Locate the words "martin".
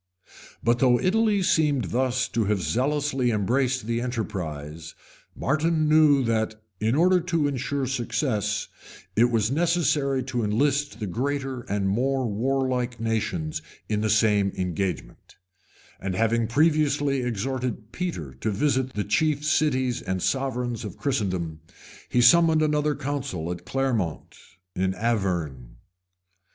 5.35-5.87